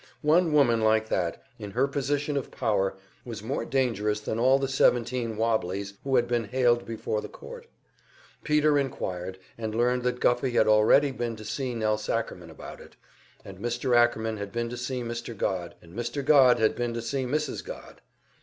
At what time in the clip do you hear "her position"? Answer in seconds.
1.69-2.35